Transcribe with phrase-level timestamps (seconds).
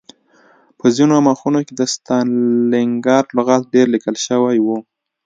[0.79, 4.67] په ځینو مخونو کې د ستالنګراډ لغت ډېر لیکل شوی و